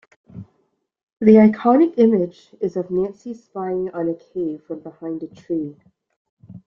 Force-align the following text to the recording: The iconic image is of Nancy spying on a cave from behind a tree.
The 1.19 1.33
iconic 1.35 1.93
image 1.97 2.55
is 2.59 2.75
of 2.75 2.89
Nancy 2.89 3.35
spying 3.35 3.91
on 3.91 4.09
a 4.09 4.15
cave 4.15 4.63
from 4.63 4.79
behind 4.79 5.21
a 5.21 5.27
tree. 5.27 5.77